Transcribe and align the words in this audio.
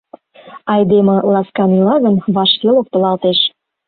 Айдеме 0.73 1.15
ласкан 1.33 1.71
ила 1.79 1.95
гын, 2.03 2.15
вашке 2.35 2.67
локтылалтеш. 2.75 3.39